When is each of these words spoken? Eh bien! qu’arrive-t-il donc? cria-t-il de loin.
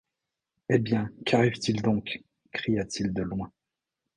Eh 0.69 0.79
bien! 0.79 1.11
qu’arrive-t-il 1.27 1.83
donc? 1.83 2.23
cria-t-il 2.53 3.13
de 3.13 3.21
loin. 3.21 3.51